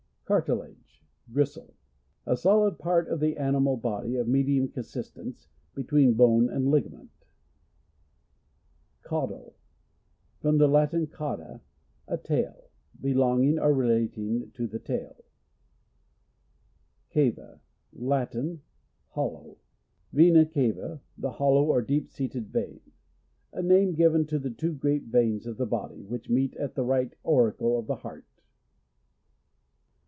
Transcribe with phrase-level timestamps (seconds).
[0.25, 1.03] Cartilage.—
[1.33, 1.73] Grisile.
[2.25, 7.09] A solid part of, the animal body of medium consis tence between bone and ligament.
[9.03, 9.55] Caudal.—
[10.41, 11.59] From the Latin, cauda,
[12.07, 12.71] a 1a.il.
[13.03, 13.73] Btlongingor
[14.15, 15.25] lelatinglothc tail.
[17.13, 17.59] Cava.—
[17.93, 18.61] Latin.
[19.09, 19.57] Hollow.
[20.13, 22.79] Vena cava, the hollow or deep seated vein.
[23.51, 26.85] A name given to the two great veins of the body, which meet at the
[26.85, 28.23] right auricle of the heart.